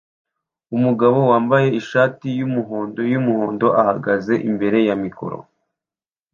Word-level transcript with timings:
Umugabo 0.75 1.19
wambaye 1.31 1.67
ishati 1.79 2.27
yumuhondo 2.39 2.99
yumuhondo 3.11 3.67
ahagaze 3.81 4.33
imbere 4.49 4.77
ya 4.87 4.95
mikoro 5.03 5.37